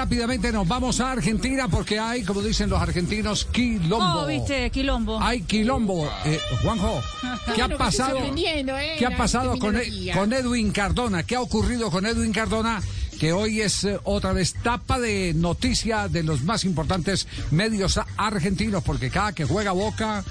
Rápidamente 0.00 0.52
nos 0.52 0.68
vamos 0.68 1.00
a 1.00 1.10
Argentina 1.10 1.66
porque 1.66 1.98
hay, 1.98 2.22
como 2.22 2.42
dicen 2.42 2.70
los 2.70 2.80
argentinos, 2.80 3.44
quilombo. 3.46 4.20
Oh, 4.20 4.24
viste, 4.26 4.70
quilombo. 4.70 5.20
Hay 5.20 5.42
quilombo. 5.42 6.08
Eh, 6.24 6.38
Juanjo, 6.62 7.02
¿qué 7.56 7.60
ha 7.60 7.76
pasado? 7.76 8.20
eh, 8.20 8.94
¿Qué 9.00 9.06
ha 9.06 9.16
pasado 9.16 9.58
con, 9.58 9.74
E- 9.76 10.12
con 10.14 10.32
Edwin 10.32 10.70
Cardona? 10.70 11.24
¿Qué 11.24 11.34
ha 11.34 11.40
ocurrido 11.40 11.90
con 11.90 12.06
Edwin 12.06 12.32
Cardona? 12.32 12.80
Que 13.18 13.32
hoy 13.32 13.62
es 13.62 13.82
eh, 13.82 13.98
otra 14.04 14.32
vez 14.32 14.54
tapa 14.62 15.00
de 15.00 15.34
noticia 15.34 16.06
de 16.06 16.22
los 16.22 16.42
más 16.44 16.62
importantes 16.64 17.26
medios 17.50 17.98
argentinos, 18.16 18.84
porque 18.84 19.10
cada 19.10 19.32
que 19.32 19.44
juega 19.44 19.72
Boca 19.72 20.22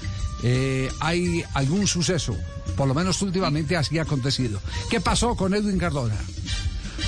eh, 0.42 0.88
hay 1.00 1.44
algún 1.52 1.86
suceso. 1.86 2.34
Por 2.78 2.88
lo 2.88 2.94
menos 2.94 3.20
últimamente 3.20 3.76
así 3.76 3.98
ha 3.98 4.02
acontecido. 4.04 4.58
¿Qué 4.88 5.02
pasó 5.02 5.36
con 5.36 5.52
Edwin 5.52 5.76
Cardona? 5.76 6.16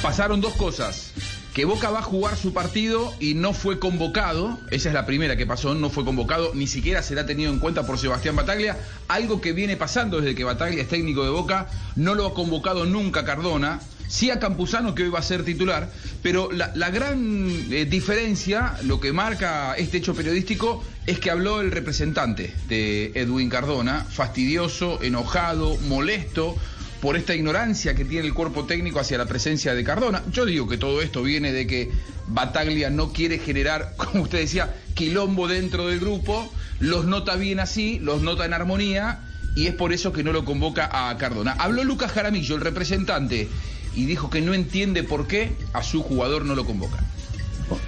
pasaron 0.03 0.43
dos 0.43 0.53
cosas. 0.55 1.13
Que 1.55 1.67
Boca 1.67 1.91
va 1.91 1.99
a 1.99 2.03
jugar 2.03 2.37
su 2.37 2.55
partido 2.55 3.13
y 3.21 3.35
no 3.35 3.53
fue 3.53 3.79
convocado. 3.79 4.59
Esa 4.71 4.89
es 4.89 4.95
la 4.95 5.05
primera 5.05 5.37
que 5.37 5.45
pasó, 5.45 5.75
no 5.75 5.91
fue 5.91 6.03
convocado, 6.03 6.53
ni 6.55 6.67
siquiera 6.67 7.03
será 7.03 7.27
tenido 7.27 7.53
en 7.53 7.59
cuenta 7.59 7.85
por 7.87 7.99
Sebastián 7.99 8.37
Bataglia. 8.37 8.79
Algo 9.09 9.43
que 9.43 9.53
viene 9.53 9.77
pasando 9.77 10.21
desde 10.21 10.35
que 10.35 10.45
Bataglia 10.45 10.83
es 10.83 10.89
técnico 10.89 11.25
de 11.25 11.31
Boca, 11.31 11.69
no 11.95 12.15
lo 12.15 12.27
ha 12.27 12.33
convocado 12.33 12.87
nunca 12.87 13.27
Cardona. 13.27 13.81
Sí 14.09 14.31
a 14.31 14.39
Campuzano, 14.39 14.95
que 14.95 15.05
hoy 15.05 15.09
va 15.11 15.21
a 15.21 15.23
ser 15.23 15.43
titular, 15.43 15.91
pero 16.23 16.51
la, 16.53 16.91
gran 16.91 17.49
eh, 17.71 17.87
diferencia, 17.87 18.77
lo 18.83 19.01
que 19.01 19.11
marca 19.13 19.75
este 19.75 19.99
hecho 19.99 20.15
periodístico, 20.15 20.85
es 21.07 21.19
que 21.19 21.31
habló 21.31 21.63
el 21.63 21.71
representante 21.71 22.55
de 22.69 23.13
Edwin 23.15 23.49
Cardona, 23.49 24.05
fastidioso, 24.05 25.03
enojado, 25.03 25.79
molesto, 25.89 26.57
por 27.03 27.17
esta 27.17 27.35
ignorancia 27.35 27.97
que 27.97 28.05
tiene 28.05 28.29
el 28.29 28.33
cuerpo 28.33 28.65
técnico 28.65 29.01
hacia 29.01 29.19
la 29.19 29.27
presencia 29.27 29.75
de 29.75 29.83
Cardona. 29.83 30.23
Yo 30.31 30.47
digo 30.47 30.69
que 30.69 30.79
todo 30.79 31.03
esto 31.03 31.25
viene 31.25 31.53
de 31.53 31.67
que 31.67 31.91
Bataglia 32.29 32.91
no 32.91 33.13
quiere 33.13 33.41
generar, 33.41 33.95
como 33.97 34.23
usted 34.23 34.39
decía, 34.39 34.73
quilombo 34.95 35.49
dentro 35.49 35.89
del 35.89 35.99
grupo, 35.99 36.49
los 36.79 37.05
nota 37.05 37.35
bien 37.35 37.59
así, 37.59 37.99
los 37.99 38.23
nota 38.23 38.45
en 38.45 38.55
armonía, 38.55 39.19
y 39.57 39.67
es 39.67 39.75
por 39.75 39.93
eso 39.93 40.13
que 40.13 40.23
no 40.23 40.33
lo 40.33 40.45
convoca 40.45 41.11
a 41.11 41.19
Cardona. 41.19 41.57
Habló 41.59 41.83
Lucas 41.83 42.13
Jaramillo, 42.13 42.55
el 42.55 42.61
representante, 42.61 43.49
y 43.97 44.07
dijo 44.07 44.31
que 44.31 44.41
no 44.41 44.55
entiende 44.55 45.03
por 45.03 45.27
qué 45.27 45.57
a 45.73 45.83
su 45.83 46.05
jugador 46.05 46.45
no 46.45 46.55
lo 46.55 46.65
convoca. 46.65 47.01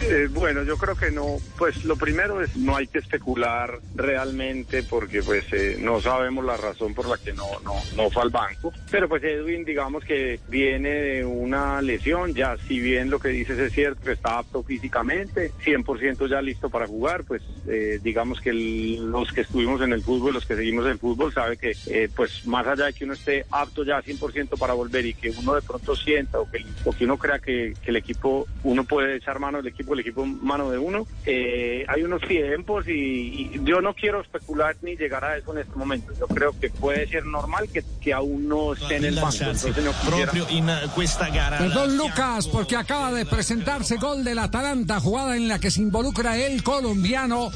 Eh, 0.02 0.28
bueno, 0.30 0.62
yo 0.62 0.76
creo 0.76 0.94
que 0.94 1.10
no, 1.10 1.38
pues 1.56 1.84
lo 1.84 1.96
primero 1.96 2.40
es 2.42 2.56
no 2.56 2.76
hay 2.76 2.86
que 2.86 2.98
especular 2.98 3.78
realmente 3.94 4.82
porque 4.82 5.22
pues 5.22 5.44
eh, 5.52 5.76
no 5.80 6.00
sabemos 6.00 6.44
la 6.44 6.56
razón 6.56 6.94
por 6.94 7.08
la 7.08 7.16
que 7.16 7.32
no, 7.32 7.46
no, 7.64 7.74
no 7.96 8.10
fue 8.10 8.22
al 8.22 8.30
banco, 8.30 8.72
pero 8.90 9.08
pues 9.08 9.22
Edwin 9.22 9.64
digamos 9.64 10.04
que 10.04 10.40
viene 10.48 10.90
de 10.90 11.24
una 11.24 11.80
lesión, 11.82 12.34
ya 12.34 12.56
si 12.68 12.80
bien 12.80 13.10
lo 13.10 13.18
que 13.18 13.28
dices 13.28 13.58
es 13.58 13.72
cierto 13.72 14.10
está 14.10 14.38
apto 14.38 14.62
físicamente, 14.62 15.52
100% 15.64 16.28
ya 16.28 16.42
listo 16.42 16.70
para 16.70 16.86
jugar, 16.86 17.24
pues 17.24 17.42
eh, 17.66 17.98
digamos 18.02 18.40
que 18.40 18.52
los 18.52 19.32
que 19.32 19.42
estuvimos 19.42 19.80
en 19.82 19.92
el 19.92 20.02
fútbol, 20.02 20.34
los 20.34 20.46
que 20.46 20.56
seguimos 20.56 20.86
el 20.86 20.98
fútbol, 20.98 21.32
sabe 21.32 21.56
que 21.56 21.76
eh, 21.86 22.08
pues 22.14 22.46
más 22.46 22.66
allá 22.66 22.86
de 22.86 22.92
que 22.92 23.04
uno 23.04 23.14
esté 23.14 23.44
apto 23.50 23.84
ya 23.84 24.02
100% 24.02 24.58
para 24.58 24.74
volver 24.74 25.06
y 25.06 25.14
que 25.14 25.30
uno 25.30 25.54
de 25.54 25.62
pronto 25.62 25.96
sienta 25.96 26.40
o 26.40 26.50
que, 26.50 26.64
o 26.84 26.92
que 26.92 27.04
uno 27.04 27.16
crea 27.16 27.38
que, 27.38 27.74
que 27.82 27.90
el 27.90 27.96
equipo, 27.96 28.46
uno 28.62 28.84
puede 28.84 29.16
echar 29.16 29.38
mano 29.38 29.58
del 29.58 29.68
equipo, 29.74 29.94
el 29.94 30.00
equipo 30.00 30.24
mano 30.24 30.70
de 30.70 30.78
uno, 30.78 31.06
eh, 31.26 31.84
hay 31.88 32.02
unos 32.02 32.22
tiempos 32.22 32.88
y, 32.88 32.92
y 32.92 33.60
yo 33.64 33.80
no 33.80 33.94
quiero 33.94 34.20
especular 34.20 34.76
ni 34.82 34.96
llegar 34.96 35.24
a 35.24 35.36
eso 35.36 35.52
en 35.52 35.58
este 35.58 35.76
momento. 35.76 36.12
Yo 36.18 36.26
creo 36.26 36.58
que 36.58 36.70
puede 36.70 37.06
ser 37.08 37.26
normal 37.26 37.68
que, 37.72 37.84
que 38.00 38.12
aún 38.12 38.48
no 38.48 38.72
esté 38.72 38.96
en 38.96 39.04
el 39.04 39.14
banco. 39.16 39.36
Entonces 39.40 39.84
no 39.84 39.92
proprio 39.92 40.46
in 40.50 40.68
questa 40.96 41.28
gara. 41.28 41.58
Perdón, 41.58 41.96
Lucas, 41.96 42.48
porque 42.48 42.76
acaba 42.76 43.12
de 43.12 43.26
presentarse 43.26 43.96
gol 43.96 44.24
del 44.24 44.38
Atalanta, 44.38 45.00
jugada 45.00 45.36
en 45.36 45.48
la 45.48 45.58
que 45.58 45.70
se 45.70 45.82
involucra 45.82 46.36
el 46.38 46.62
colombiano 46.62 47.50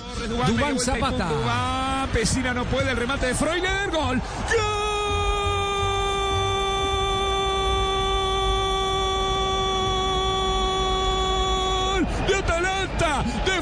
Dubán 0.46 0.78
Zapata. 0.78 2.08
Pesina 2.12 2.52
no 2.52 2.64
puede, 2.64 2.90
el 2.90 2.96
remate 2.96 3.26
de 3.26 3.34
Freuler, 3.34 3.90
gol. 3.90 4.20
¡Gol! 4.20 4.87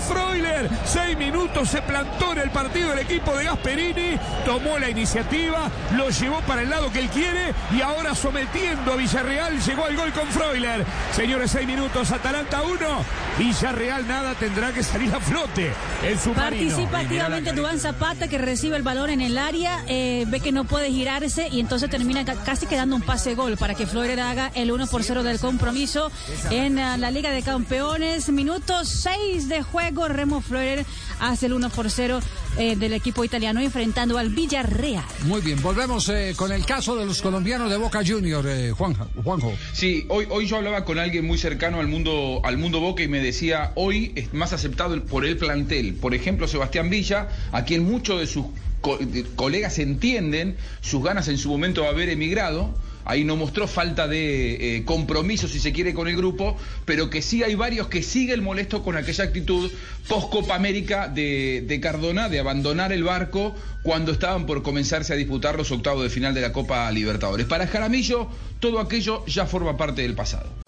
Freuler. 0.06 0.68
Seis 0.84 1.16
minutos 1.16 1.68
se 1.68 1.82
plantó 1.82 2.32
en 2.32 2.38
el 2.38 2.50
partido 2.50 2.92
el 2.92 2.98
equipo 3.00 3.34
de 3.36 3.44
Gasperini. 3.44 4.18
Tomó 4.44 4.78
la 4.78 4.88
iniciativa, 4.90 5.70
lo 5.96 6.08
llevó 6.10 6.40
para 6.42 6.62
el 6.62 6.70
lado 6.70 6.90
que 6.92 7.00
él 7.00 7.08
quiere 7.08 7.52
y 7.76 7.80
ahora 7.80 8.14
sometiendo 8.14 8.92
a 8.92 8.96
Villarreal 8.96 9.60
llegó 9.60 9.84
al 9.84 9.96
gol 9.96 10.12
con 10.12 10.26
Freuler. 10.28 10.84
Señores, 11.12 11.50
seis 11.50 11.66
minutos, 11.66 12.10
Atalanta 12.12 12.62
uno. 12.62 13.04
Villarreal 13.38 14.06
nada 14.08 14.34
tendrá 14.34 14.72
que 14.72 14.82
salir 14.82 15.12
a 15.14 15.20
flote. 15.20 15.72
El 16.04 16.18
submarino. 16.18 16.72
Participa 16.72 17.02
Y 17.02 17.06
mira 17.08 17.28
la 17.28 17.36
activamente 17.36 17.44
carita. 17.50 17.62
Dubán 17.62 17.78
Zapata 17.80 18.28
que 18.28 18.38
recibe 18.38 18.76
el 18.76 18.82
balón 18.82 19.10
en 19.10 19.20
el 19.20 19.36
área, 19.38 19.82
eh, 19.88 20.24
ve 20.28 20.40
que 20.40 20.52
no 20.52 20.64
puede 20.64 20.90
girarse 20.90 21.48
y 21.50 21.60
entonces 21.60 21.90
termina 21.90 22.24
ca- 22.24 22.36
casi 22.44 22.66
quedando 22.66 22.96
un 22.96 23.02
pase 23.02 23.34
gol 23.34 23.56
para 23.56 23.74
que 23.74 23.86
Flores 23.86 24.18
haga 24.18 24.50
el 24.54 24.70
1 24.72 24.86
por 24.86 25.02
0 25.02 25.22
del 25.22 25.38
compromiso 25.38 26.10
en 26.50 26.78
ah, 26.78 26.96
la 26.96 27.10
Liga 27.10 27.30
de 27.30 27.42
Campeones. 27.42 28.28
Minuto 28.30 28.84
6 28.84 29.48
de 29.48 29.62
juego, 29.62 29.95
Remo 30.08 30.40
Flores 30.40 30.86
hace 31.20 31.46
el 31.46 31.54
1 31.54 31.70
por 31.70 31.90
0 31.90 32.20
eh, 32.58 32.76
del 32.76 32.92
equipo 32.92 33.24
italiano 33.24 33.60
enfrentando 33.60 34.18
al 34.18 34.28
Villarreal. 34.30 35.04
Muy 35.24 35.40
bien, 35.40 35.60
volvemos 35.62 36.08
eh, 36.08 36.34
con 36.36 36.52
el 36.52 36.64
caso 36.66 36.96
de 36.96 37.06
los 37.06 37.22
colombianos 37.22 37.70
de 37.70 37.76
Boca 37.76 38.00
Junior, 38.06 38.44
eh, 38.46 38.72
Juanja- 38.72 39.06
Juanjo. 39.24 39.52
Sí, 39.72 40.04
hoy, 40.08 40.26
hoy 40.30 40.46
yo 40.46 40.56
hablaba 40.56 40.84
con 40.84 40.98
alguien 40.98 41.26
muy 41.26 41.38
cercano 41.38 41.80
al 41.80 41.88
mundo, 41.88 42.40
al 42.44 42.58
mundo 42.58 42.80
Boca 42.80 43.02
y 43.02 43.08
me 43.08 43.20
decía, 43.20 43.72
hoy 43.74 44.12
es 44.14 44.32
más 44.34 44.52
aceptado 44.52 45.02
por 45.04 45.24
el 45.24 45.36
plantel. 45.36 45.94
Por 45.94 46.14
ejemplo, 46.14 46.46
Sebastián 46.48 46.90
Villa, 46.90 47.28
a 47.52 47.64
quien 47.64 47.84
muchos 47.84 48.20
de 48.20 48.26
sus 48.26 48.46
co- 48.80 48.98
colegas 49.34 49.78
entienden 49.78 50.56
sus 50.80 51.02
ganas 51.02 51.28
en 51.28 51.38
su 51.38 51.48
momento 51.48 51.82
de 51.82 51.88
haber 51.88 52.08
emigrado. 52.08 52.74
Ahí 53.06 53.24
no 53.24 53.36
mostró 53.36 53.68
falta 53.68 54.08
de 54.08 54.76
eh, 54.76 54.84
compromiso, 54.84 55.46
si 55.48 55.60
se 55.60 55.72
quiere, 55.72 55.94
con 55.94 56.08
el 56.08 56.16
grupo, 56.16 56.56
pero 56.84 57.08
que 57.08 57.22
sí 57.22 57.42
hay 57.42 57.54
varios 57.54 57.86
que 57.86 58.02
siguen 58.02 58.42
molesto 58.42 58.82
con 58.82 58.96
aquella 58.96 59.24
actitud 59.24 59.70
post-Copa 60.08 60.56
América 60.56 61.08
de, 61.08 61.64
de 61.66 61.80
Cardona, 61.80 62.28
de 62.28 62.40
abandonar 62.40 62.92
el 62.92 63.04
barco 63.04 63.54
cuando 63.82 64.10
estaban 64.10 64.44
por 64.44 64.62
comenzarse 64.64 65.12
a 65.12 65.16
disputar 65.16 65.56
los 65.56 65.70
octavos 65.70 66.02
de 66.02 66.10
final 66.10 66.34
de 66.34 66.40
la 66.40 66.52
Copa 66.52 66.90
Libertadores. 66.90 67.46
Para 67.46 67.68
Jaramillo, 67.68 68.28
todo 68.58 68.80
aquello 68.80 69.24
ya 69.26 69.46
forma 69.46 69.76
parte 69.76 70.02
del 70.02 70.14
pasado. 70.14 70.65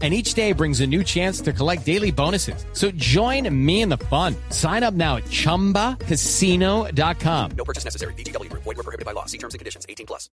And 0.00 0.14
each 0.14 0.32
day 0.32 0.52
brings 0.52 0.80
a 0.80 0.86
new 0.86 1.04
chance 1.04 1.42
to 1.42 1.52
collect 1.52 1.84
daily 1.84 2.10
bonuses. 2.10 2.64
So 2.72 2.90
join 2.92 3.54
me 3.54 3.82
in 3.82 3.90
the 3.90 3.98
fun. 4.08 4.34
Sign 4.48 4.82
up 4.82 4.94
now 4.94 5.16
at 5.16 5.24
chumbacasino.com. 5.24 7.50
No 7.54 7.64
purchase 7.64 7.84
necessary. 7.84 8.14
Group. 8.14 8.62
Void 8.62 8.78
were 8.78 8.82
prohibited 8.82 9.04
by 9.04 9.12
law. 9.12 9.26
See 9.26 9.36
terms 9.36 9.52
and 9.52 9.58
conditions. 9.58 9.84
18 9.86 10.06
plus. 10.06 10.30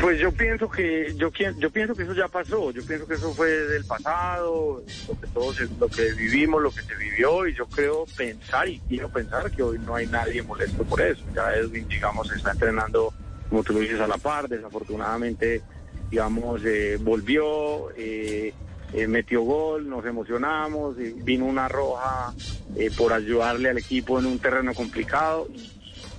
Pues 0.00 0.18
yo 0.18 0.32
pienso 0.32 0.68
que 0.68 1.14
yo 1.16 1.30
yo 1.58 1.70
pienso 1.70 1.94
que 1.94 2.02
eso 2.02 2.12
ya 2.12 2.26
pasó, 2.26 2.72
yo 2.72 2.84
pienso 2.84 3.06
que 3.06 3.14
eso 3.14 3.32
fue 3.32 3.48
del 3.48 3.84
pasado, 3.84 4.82
lo 5.06 5.20
que 5.20 5.26
todos 5.28 5.60
lo 5.78 5.88
que 5.88 6.12
vivimos, 6.14 6.60
lo 6.60 6.72
que 6.72 6.82
se 6.82 6.96
vivió 6.96 7.46
y 7.46 7.54
yo 7.54 7.64
creo 7.66 8.04
pensar 8.16 8.68
y 8.68 8.80
quiero 8.88 9.08
pensar 9.08 9.52
que 9.52 9.62
hoy 9.62 9.78
no 9.78 9.94
hay 9.94 10.08
nadie 10.08 10.42
molesto 10.42 10.82
por 10.82 11.00
eso. 11.00 11.22
Ya 11.32 11.54
Edwin 11.54 11.86
digamos 11.86 12.28
está 12.32 12.50
entrenando 12.50 13.14
como 13.48 13.62
tú 13.62 13.72
lo 13.72 13.78
dices 13.78 14.00
a 14.00 14.08
la 14.08 14.18
par, 14.18 14.48
desafortunadamente 14.48 15.62
digamos 16.10 16.62
eh, 16.64 16.98
volvió 17.00 17.90
eh, 17.96 18.52
eh, 18.94 19.06
metió 19.06 19.42
gol, 19.42 19.88
nos 19.88 20.06
emocionamos, 20.06 20.98
y 20.98 21.12
vino 21.12 21.44
una 21.44 21.68
roja 21.68 22.32
eh, 22.74 22.90
por 22.96 23.12
ayudarle 23.12 23.68
al 23.68 23.78
equipo 23.78 24.18
en 24.18 24.24
un 24.24 24.38
terreno 24.38 24.72
complicado 24.72 25.46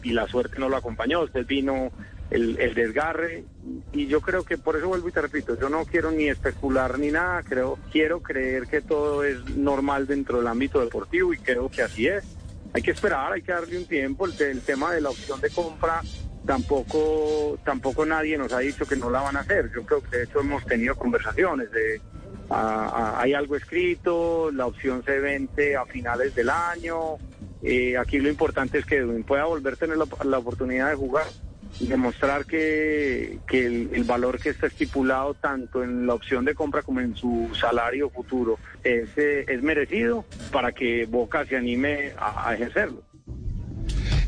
y, 0.03 0.11
la 0.11 0.27
suerte 0.27 0.59
no 0.59 0.69
lo 0.69 0.77
acompañó. 0.77 1.21
Usted 1.21 1.47
vino 1.47 1.91
el, 2.29 2.59
el 2.59 2.75
desgarre 2.75 3.43
y 3.91 4.05
yo 4.05 4.21
creo 4.21 4.43
que 4.43 4.59
por 4.59 4.75
eso 4.75 4.87
vuelvo 4.87 5.09
y 5.09 5.11
te 5.11 5.21
repito, 5.21 5.59
yo 5.59 5.67
no 5.67 5.83
quiero 5.85 6.11
ni 6.11 6.29
especular 6.29 6.99
ni 6.99 7.09
nada, 7.09 7.41
creo 7.41 7.79
quiero 7.91 8.21
creer 8.21 8.67
que 8.67 8.81
todo 8.81 9.23
es 9.23 9.43
normal 9.55 10.05
dentro 10.05 10.37
del 10.37 10.47
ámbito 10.47 10.79
deportivo 10.79 11.33
y 11.33 11.39
creo 11.39 11.69
que 11.69 11.81
así 11.81 12.07
es. 12.07 12.23
Hay 12.71 12.83
que 12.83 12.91
esperar, 12.91 13.33
hay 13.33 13.41
que 13.41 13.51
darle 13.51 13.79
un 13.79 13.85
tiempo, 13.85 14.27
el 14.27 14.61
tema 14.61 14.93
de 14.93 15.01
la 15.01 15.09
opción 15.09 15.41
de 15.41 15.49
compra 15.49 16.03
tampoco 16.45 17.57
tampoco 17.63 18.05
nadie 18.05 18.37
nos 18.37 18.51
ha 18.53 18.59
dicho 18.59 18.85
que 18.85 18.95
no 18.95 19.09
la 19.09 19.21
van 19.21 19.37
a 19.37 19.41
hacer. 19.41 19.71
Yo 19.73 19.83
creo 19.83 20.01
que 20.01 20.17
de 20.17 20.23
hecho 20.23 20.39
hemos 20.39 20.65
tenido 20.65 20.95
conversaciones 20.95 21.71
de 21.71 22.01
hay 22.51 23.33
algo 23.33 23.55
escrito, 23.55 24.51
la 24.51 24.65
opción 24.65 25.03
se 25.03 25.19
vence 25.19 25.75
a 25.75 25.85
finales 25.85 26.33
del 26.35 26.49
año. 26.49 27.17
Eh, 27.61 27.97
aquí 27.97 28.19
lo 28.19 28.29
importante 28.29 28.79
es 28.79 28.85
que 28.85 28.97
Edwin 28.97 29.23
pueda 29.23 29.45
volver 29.45 29.73
a 29.73 29.77
tener 29.77 29.97
la, 29.97 30.37
oportunidad 30.37 30.89
de 30.89 30.95
jugar 30.95 31.25
y 31.79 31.87
demostrar 31.87 32.45
que, 32.45 33.39
que 33.47 33.65
el, 33.65 34.03
valor 34.05 34.39
que 34.39 34.49
está 34.49 34.67
estipulado 34.67 35.35
tanto 35.35 35.83
en 35.83 36.07
la 36.07 36.15
opción 36.15 36.45
de 36.45 36.55
compra 36.55 36.81
como 36.81 37.01
en 37.01 37.15
su 37.15 37.49
salario 37.53 38.09
futuro 38.09 38.57
es, 38.83 39.09
eh, 39.17 39.45
es 39.47 39.61
merecido 39.61 40.25
para 40.51 40.71
que 40.71 41.05
Boca 41.05 41.45
se 41.45 41.55
anime 41.55 42.13
a 42.17 42.53
ejercerlo. 42.55 43.03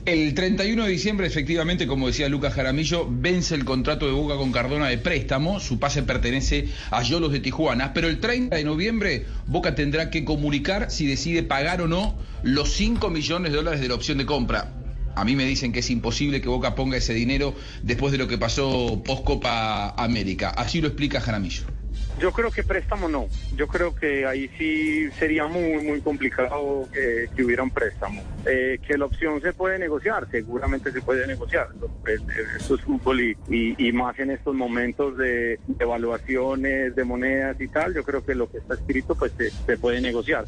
El 0.04 0.34
31 0.34 0.86
de 0.86 0.90
diciembre, 0.90 1.28
efectivamente, 1.28 1.86
como 1.86 2.08
decía 2.08 2.28
Lucas 2.28 2.56
Jaramillo, 2.56 3.08
vence 3.08 3.54
el 3.54 3.66
contrato 3.66 4.08
de 4.08 4.14
Boca 4.14 4.36
con 4.36 4.52
Cardona 4.52 4.88
de 4.88 4.98
préstamo. 4.98 5.60
Su 5.60 5.78
pase 5.78 6.02
pertenece 6.02 6.70
a 6.90 7.04
Yolos 7.04 7.32
de 7.32 7.40
Tijuana. 7.40 7.94
Pero 7.94 8.08
el 8.08 8.20
30 8.20 8.56
de 8.56 8.64
noviembre, 8.64 9.28
Boca 9.46 9.76
tendrá 9.76 10.10
que 10.10 10.26
comunicar 10.26 10.90
si 10.90 11.06
decide 11.06 11.44
pagar 11.44 11.84
o 11.84 11.88
no 11.88 12.16
los 12.42 12.74
5 12.74 13.12
millones 13.12 13.52
de 13.52 13.58
dólares 13.60 13.80
de 13.80 13.90
la 13.90 13.94
opción 13.94 14.18
de 14.18 14.26
compra. 14.26 14.74
A 15.14 15.24
mí 15.24 15.36
me 15.36 15.46
dicen 15.46 15.72
que 15.72 15.82
es 15.82 15.90
imposible 15.92 16.42
que 16.42 16.50
Boca 16.50 16.74
ponga 16.74 16.98
ese 16.98 17.14
dinero 17.14 17.54
después 17.84 18.12
de 18.12 18.18
lo 18.18 18.28
que 18.28 18.40
pasó 18.40 19.04
post 19.06 19.24
Copa 19.24 19.90
América. 19.92 20.50
Así 20.50 20.82
lo 20.82 20.88
explica 20.88 21.22
Jaramillo. 21.22 21.81
Yo 22.20 22.32
creo 22.32 22.52
que 22.52 22.64
préstamo 22.64 23.08
no. 23.10 23.28
Yo 23.56 23.68
creo 23.68 23.96
que 23.96 24.26
ahí 24.28 24.50
sí 24.58 25.10
sería 25.18 25.48
muy, 25.48 25.84
muy 25.84 26.02
complicado 26.02 26.88
que, 26.94 27.28
que 27.36 27.44
hubiera 27.44 27.64
un 27.64 27.72
préstamo. 27.72 28.24
Eh, 28.46 28.80
que 28.86 28.98
la 28.98 29.06
opción 29.06 29.42
se 29.42 29.54
puede 29.54 29.80
negociar, 29.80 30.28
seguramente 30.30 30.92
se 30.92 31.02
puede 31.02 31.26
negociar. 31.26 31.70
Pues, 32.04 32.20
eh, 32.22 32.24
Esto 32.60 32.76
es 32.76 32.82
fútbol 32.82 33.22
y, 33.22 33.36
y- 33.50 33.92
más 33.92 34.18
en 34.20 34.32
estos 34.32 34.54
momentos 34.56 35.18
de 35.18 35.60
evaluaciones 35.80 36.96
de 36.96 37.04
monedas 37.04 37.60
y 37.60 37.68
tal, 37.68 37.94
yo 37.94 38.04
creo 38.04 38.24
que 38.24 38.36
lo 38.36 38.50
que 38.50 38.60
está 38.60 38.76
escrito 38.76 39.16
pues 39.16 39.32
se, 39.38 39.50
se 39.50 39.78
puede 39.78 40.00
negociar. 40.02 40.46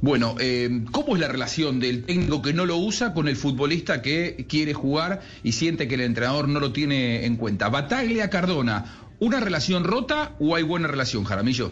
Bueno, 0.00 0.34
eh, 0.40 0.84
¿cómo 0.90 1.14
es 1.14 1.20
la 1.20 1.28
relación 1.28 1.80
del 1.80 2.04
técnico 2.04 2.42
que 2.42 2.52
no 2.52 2.66
lo 2.66 2.76
usa 2.76 3.14
con 3.14 3.28
el 3.28 3.36
futbolista 3.36 4.02
que 4.02 4.46
quiere 4.48 4.74
jugar 4.74 5.20
y 5.42 5.52
siente 5.52 5.88
que 5.88 5.94
el 5.94 6.02
entrenador 6.02 6.48
no 6.48 6.60
lo 6.60 6.72
tiene 6.72 7.24
en 7.24 7.36
cuenta? 7.36 7.68
Bataglia 7.68 8.28
Cardona, 8.30 8.84
¿una 9.22 9.38
relación 9.38 9.84
rota 9.84 10.34
o 10.40 10.56
hay 10.56 10.64
buena 10.64 10.88
relación, 10.88 11.22
Jaramillo? 11.22 11.70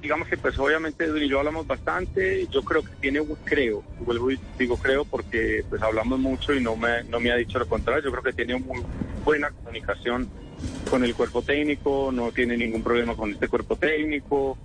digamos 0.00 0.26
que 0.26 0.36
pues 0.36 0.58
obviamente 0.58 1.04
Edwin 1.04 1.24
y 1.24 1.28
yo 1.28 1.38
hablamos 1.38 1.64
bastante, 1.64 2.46
yo 2.48 2.62
creo 2.62 2.82
que 2.82 2.90
tiene 3.00 3.20
creo, 3.44 3.84
vuelvo 4.00 4.32
y 4.32 4.40
digo 4.58 4.76
creo 4.76 5.04
porque 5.04 5.64
pues 5.68 5.80
hablamos 5.80 6.18
mucho 6.18 6.52
y 6.52 6.60
no 6.60 6.76
me, 6.76 7.04
no 7.04 7.20
me 7.20 7.30
ha 7.30 7.36
dicho 7.36 7.58
lo 7.60 7.68
contrario, 7.68 8.02
yo 8.02 8.10
creo 8.10 8.22
que 8.22 8.32
tiene 8.32 8.58
muy 8.58 8.80
buena 9.24 9.50
comunicación 9.50 10.28
con 10.90 11.04
el 11.04 11.14
cuerpo 11.14 11.42
técnico, 11.42 12.10
no 12.12 12.32
tiene 12.32 12.56
ningún 12.56 12.82
problema 12.82 13.14
con 13.14 13.30
este 13.30 13.48
cuerpo 13.48 13.76
técnico. 13.76 14.58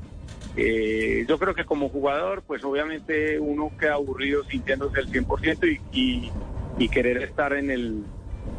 Eh, 0.55 1.23
yo 1.27 1.37
creo 1.37 1.53
que 1.53 1.65
como 1.65 1.89
jugador, 1.89 2.41
pues 2.41 2.63
obviamente 2.63 3.39
uno 3.39 3.71
queda 3.79 3.93
aburrido 3.93 4.43
sintiéndose 4.43 4.99
al 4.99 5.07
100% 5.07 5.79
y, 5.91 5.99
y, 5.99 6.31
y 6.79 6.89
querer 6.89 7.21
estar 7.21 7.53
en 7.53 7.69
el, 7.69 8.03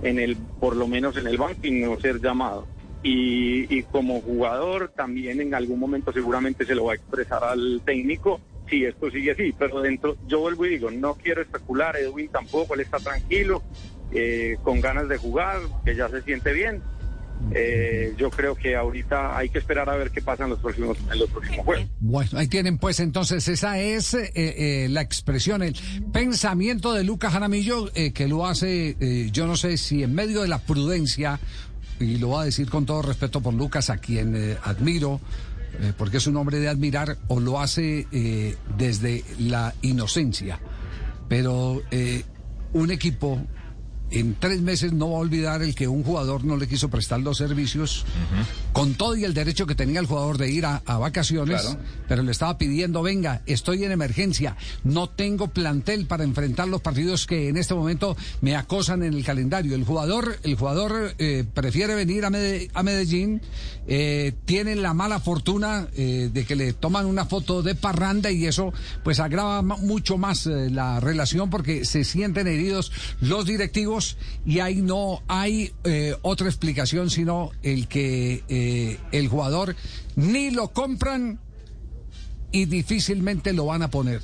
en 0.02 0.20
el, 0.20 0.36
por 0.36 0.76
lo 0.76 0.86
menos 0.86 1.16
en 1.16 1.26
el 1.26 1.38
banco 1.38 1.58
y 1.64 1.72
no 1.72 1.98
ser 1.98 2.20
llamado. 2.20 2.66
Y, 3.02 3.82
como 3.84 4.20
jugador 4.20 4.92
también 4.94 5.40
en 5.40 5.54
algún 5.54 5.78
momento 5.78 6.12
seguramente 6.12 6.66
se 6.66 6.74
lo 6.74 6.86
va 6.86 6.92
a 6.92 6.96
expresar 6.96 7.44
al 7.44 7.80
técnico 7.84 8.40
si 8.68 8.84
esto 8.84 9.10
sigue 9.10 9.30
así, 9.30 9.54
pero 9.58 9.80
dentro, 9.80 10.16
yo 10.26 10.40
vuelvo 10.40 10.66
y 10.66 10.70
digo, 10.70 10.90
no 10.90 11.14
quiero 11.14 11.40
especular, 11.40 11.96
Edwin 11.96 12.28
tampoco, 12.28 12.74
él 12.74 12.80
está 12.80 12.98
tranquilo, 12.98 13.62
eh, 14.12 14.58
con 14.62 14.80
ganas 14.80 15.08
de 15.08 15.16
jugar, 15.16 15.60
que 15.86 15.96
ya 15.96 16.08
se 16.10 16.20
siente 16.22 16.52
bien. 16.52 16.82
Eh, 17.52 18.14
yo 18.18 18.30
creo 18.30 18.54
que 18.54 18.76
ahorita 18.76 19.36
hay 19.36 19.48
que 19.48 19.58
esperar 19.58 19.88
a 19.88 19.96
ver 19.96 20.10
qué 20.10 20.20
pasa 20.20 20.44
en 20.44 20.50
los 20.50 20.58
próximos, 20.58 20.98
los 21.16 21.30
próximos 21.30 21.64
juegos. 21.64 21.86
Bueno, 22.00 22.30
ahí 22.34 22.48
tienen 22.48 22.78
pues 22.78 23.00
entonces 23.00 23.46
esa 23.48 23.78
es 23.78 24.12
eh, 24.14 24.30
eh, 24.34 24.88
la 24.90 25.00
expresión, 25.00 25.62
el 25.62 25.74
pensamiento 26.12 26.92
de 26.92 27.04
Lucas 27.04 27.32
Jaramillo 27.32 27.90
eh, 27.94 28.12
que 28.12 28.28
lo 28.28 28.46
hace, 28.46 28.96
eh, 29.00 29.28
yo 29.32 29.46
no 29.46 29.56
sé 29.56 29.78
si 29.78 30.02
en 30.02 30.14
medio 30.14 30.42
de 30.42 30.48
la 30.48 30.58
prudencia, 30.58 31.40
y 32.00 32.18
lo 32.18 32.28
voy 32.28 32.42
a 32.42 32.44
decir 32.44 32.68
con 32.70 32.86
todo 32.86 33.02
respeto 33.02 33.40
por 33.40 33.54
Lucas, 33.54 33.90
a 33.90 33.98
quien 33.98 34.34
eh, 34.36 34.56
admiro, 34.62 35.20
eh, 35.80 35.92
porque 35.96 36.18
es 36.18 36.26
un 36.26 36.36
hombre 36.36 36.58
de 36.58 36.68
admirar, 36.68 37.18
o 37.28 37.40
lo 37.40 37.60
hace 37.60 38.06
eh, 38.12 38.56
desde 38.76 39.24
la 39.38 39.74
inocencia. 39.82 40.60
Pero 41.28 41.82
un 42.72 42.90
equipo 42.90 43.38
en 44.10 44.34
tres 44.38 44.60
meses 44.60 44.92
no 44.92 45.10
va 45.10 45.16
a 45.18 45.20
olvidar 45.20 45.62
el 45.62 45.74
que 45.74 45.86
un 45.88 46.02
jugador 46.02 46.44
no 46.44 46.56
le 46.56 46.66
quiso 46.66 46.88
prestar 46.88 47.20
los 47.20 47.36
servicios 47.36 48.04
con 48.72 48.94
todo 48.94 49.16
y 49.16 49.24
el 49.24 49.34
derecho 49.34 49.66
que 49.66 49.74
tenía 49.74 50.00
el 50.00 50.06
jugador 50.06 50.38
de 50.38 50.50
ir 50.50 50.64
a, 50.66 50.82
a 50.86 50.98
vacaciones, 50.98 51.60
Claro. 51.62 51.78
pero 52.08 52.22
le 52.22 52.32
estaba 52.32 52.56
pidiendo, 52.58 53.02
venga, 53.02 53.42
estoy 53.46 53.84
en 53.84 53.92
emergencia, 53.92 54.56
no 54.84 55.08
tengo 55.08 55.48
plantel 55.48 56.06
para 56.06 56.24
enfrentar 56.24 56.68
los 56.68 56.80
partidos 56.80 57.26
que 57.26 57.48
en 57.48 57.56
este 57.56 57.74
momento 57.74 58.16
me 58.40 58.56
acosan 58.56 59.02
en 59.02 59.14
el 59.14 59.24
calendario. 59.24 59.74
El 59.74 59.84
jugador, 59.84 60.38
el 60.42 60.54
jugador 60.56 61.14
eh, 61.18 61.44
prefiere 61.52 61.94
venir 61.94 62.24
a, 62.24 62.30
Mede- 62.30 62.70
a 62.74 62.82
Medellín, 62.82 63.40
eh, 63.86 64.32
tiene 64.44 64.76
la 64.76 64.94
mala 64.94 65.18
fortuna 65.20 65.88
eh, 65.96 66.30
de 66.32 66.44
que 66.44 66.54
le 66.56 66.72
toman 66.72 67.06
una 67.06 67.24
foto 67.24 67.62
de 67.62 67.74
parranda 67.74 68.30
y 68.30 68.46
eso 68.46 68.72
pues 69.02 69.18
agrava 69.20 69.62
mucho 69.62 70.18
más 70.18 70.46
la 70.46 71.00
relación 71.00 71.50
porque 71.50 71.84
se 71.84 72.04
sienten 72.04 72.46
heridos 72.46 72.92
los 73.20 73.46
directivos 73.46 73.97
y 74.44 74.60
ahí 74.60 74.82
no 74.82 75.22
hay 75.28 75.72
eh, 75.84 76.14
otra 76.22 76.48
explicación 76.48 77.10
sino 77.10 77.50
el 77.62 77.88
que 77.88 78.44
eh, 78.48 78.98
el 79.12 79.28
jugador 79.28 79.76
ni 80.16 80.50
lo 80.50 80.68
compran 80.68 81.40
y 82.50 82.64
difícilmente 82.64 83.52
lo 83.52 83.66
van 83.66 83.82
a 83.82 83.90
poner. 83.90 84.22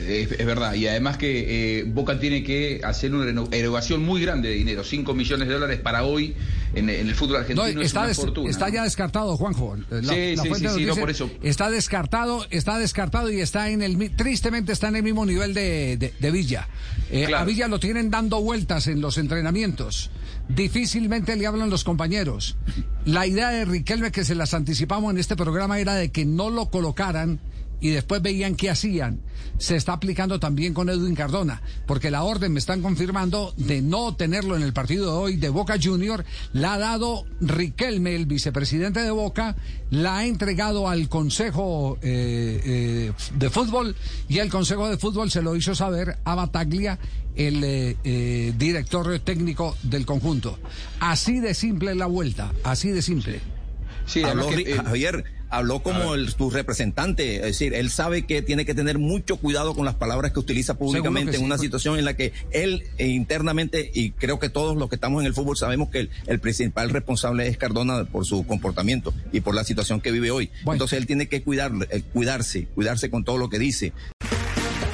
Es, 0.00 0.32
es 0.32 0.44
verdad, 0.46 0.74
y 0.74 0.86
además 0.88 1.16
que 1.18 1.78
eh, 1.80 1.84
Boca 1.84 2.18
tiene 2.18 2.42
que 2.42 2.80
hacer 2.82 3.14
una 3.14 3.46
erogación 3.56 4.02
muy 4.04 4.20
grande 4.20 4.48
de 4.48 4.56
dinero, 4.56 4.82
5 4.82 5.14
millones 5.14 5.46
de 5.46 5.54
dólares 5.54 5.78
para 5.80 6.02
hoy 6.04 6.34
en, 6.74 6.90
en 6.90 7.08
el 7.08 7.14
fútbol 7.14 7.34
No, 7.34 7.62
argentino 7.62 7.80
es 7.80 7.86
está, 7.86 8.00
una 8.00 8.08
des- 8.08 8.16
fortuna. 8.16 8.50
está 8.50 8.68
ya 8.70 8.82
descartado, 8.82 9.36
Juanjo. 9.36 9.76
La, 9.90 10.02
Sí, 10.12 10.34
la 10.36 10.42
sí, 10.42 10.48
sí, 10.56 10.66
sí, 10.78 10.84
no, 10.84 10.96
por 10.96 11.10
eso. 11.10 11.30
Está 11.42 11.70
descartado, 11.70 12.44
está 12.50 12.78
descartado 12.78 13.30
y 13.30 13.40
está 13.40 13.70
en 13.70 13.82
el 13.82 14.10
tristemente 14.16 14.72
está 14.72 14.88
en 14.88 14.96
el 14.96 15.02
mismo 15.04 15.24
nivel 15.24 15.54
de, 15.54 15.96
de- 15.96 16.12
de 16.18 16.30
Villa. 16.32 16.68
Eh, 17.10 17.24
Claro. 17.28 17.42
A 17.42 17.46
Villa 17.46 17.68
lo 17.68 17.78
tienen 17.78 18.10
dando 18.10 18.40
vueltas 18.42 18.88
en 18.88 19.00
los 19.00 19.16
entrenamientos. 19.18 20.10
Difícilmente 20.48 21.36
le 21.36 21.46
hablan 21.46 21.70
los 21.70 21.84
compañeros. 21.84 22.56
La 23.04 23.26
idea 23.26 23.50
de 23.50 23.64
Riquelme 23.64 24.10
que 24.12 24.24
se 24.24 24.34
las 24.34 24.54
anticipamos 24.54 25.12
en 25.12 25.18
este 25.18 25.36
programa 25.36 25.78
era 25.78 25.94
de 25.94 26.10
que 26.10 26.24
no 26.24 26.48
lo 26.50 26.70
colocaran 26.70 27.38
y 27.80 27.90
después 27.90 28.22
veían 28.22 28.54
qué 28.54 28.70
hacían. 28.70 29.20
Se 29.58 29.76
está 29.76 29.92
aplicando 29.92 30.40
también 30.40 30.74
con 30.74 30.88
Edwin 30.88 31.14
Cardona, 31.14 31.62
porque 31.86 32.10
la 32.10 32.24
orden 32.24 32.52
me 32.52 32.58
están 32.58 32.82
confirmando 32.82 33.54
de 33.56 33.82
no 33.82 34.16
tenerlo 34.16 34.56
en 34.56 34.62
el 34.62 34.72
partido 34.72 35.06
de 35.06 35.16
hoy 35.16 35.36
de 35.36 35.48
Boca 35.48 35.76
Junior, 35.80 36.24
la 36.52 36.74
ha 36.74 36.78
dado 36.78 37.24
Riquelme, 37.40 38.16
el 38.16 38.26
vicepresidente 38.26 39.00
de 39.00 39.10
Boca, 39.10 39.56
la 39.90 40.18
ha 40.18 40.26
entregado 40.26 40.88
al 40.88 41.08
Consejo 41.08 41.98
eh, 42.02 42.60
eh, 42.64 43.12
de 43.34 43.50
Fútbol 43.50 43.94
y 44.28 44.38
el 44.38 44.50
Consejo 44.50 44.88
de 44.88 44.98
Fútbol 44.98 45.30
se 45.30 45.42
lo 45.42 45.54
hizo 45.54 45.74
saber 45.74 46.18
a 46.24 46.34
Bataglia, 46.34 46.98
el 47.36 47.64
eh, 47.64 47.96
eh, 48.04 48.52
director 48.56 49.18
técnico 49.20 49.76
del 49.82 50.06
conjunto. 50.06 50.58
Así 51.00 51.40
de 51.40 51.54
simple 51.54 51.94
la 51.94 52.06
vuelta, 52.06 52.52
así 52.62 52.90
de 52.90 53.02
simple. 53.02 53.40
Sí, 54.06 54.22
habló, 54.22 54.48
que, 54.48 54.60
eh, 54.60 54.76
Javier, 54.76 55.24
habló 55.56 55.82
como 55.82 56.14
el, 56.14 56.34
tu 56.34 56.50
representante, 56.50 57.36
es 57.36 57.42
decir, 57.42 57.74
él 57.74 57.90
sabe 57.90 58.26
que 58.26 58.42
tiene 58.42 58.64
que 58.64 58.74
tener 58.74 58.98
mucho 58.98 59.36
cuidado 59.36 59.74
con 59.74 59.84
las 59.84 59.94
palabras 59.94 60.32
que 60.32 60.40
utiliza 60.40 60.74
públicamente 60.74 61.32
que 61.32 61.36
en 61.36 61.40
sí, 61.40 61.46
una 61.46 61.58
situación 61.58 61.98
en 61.98 62.04
la 62.04 62.14
que 62.14 62.32
él 62.50 62.84
eh, 62.98 63.08
internamente, 63.08 63.90
y 63.94 64.10
creo 64.10 64.38
que 64.38 64.48
todos 64.48 64.76
los 64.76 64.88
que 64.88 64.96
estamos 64.96 65.20
en 65.20 65.26
el 65.26 65.34
fútbol 65.34 65.56
sabemos 65.56 65.88
que 65.90 66.00
el, 66.00 66.10
el 66.26 66.40
principal 66.40 66.90
responsable 66.90 67.46
es 67.46 67.56
Cardona 67.56 68.04
por 68.04 68.26
su 68.26 68.46
comportamiento 68.46 69.14
y 69.32 69.40
por 69.40 69.54
la 69.54 69.64
situación 69.64 70.00
que 70.00 70.10
vive 70.10 70.30
hoy. 70.30 70.50
Bueno. 70.64 70.74
Entonces 70.74 70.98
él 70.98 71.06
tiene 71.06 71.28
que 71.28 71.42
cuidar, 71.42 71.72
eh, 71.90 72.02
cuidarse, 72.12 72.66
cuidarse 72.74 73.10
con 73.10 73.24
todo 73.24 73.38
lo 73.38 73.48
que 73.48 73.58
dice. 73.58 73.92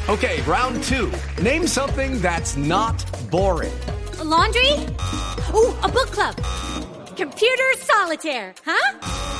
Okay, 0.09 0.41
round 0.47 0.83
two. 0.83 1.09
Name 1.43 1.69
something 1.69 2.21
that's 2.21 2.57
not 2.57 3.05
boring. 3.31 3.71
laundry? 4.31 4.73
Ooh, 5.55 5.75
a 5.83 5.89
book 5.89 6.11
club. 6.11 6.37
Computer 7.17 7.65
solitaire, 7.85 8.55
huh? 8.65 9.40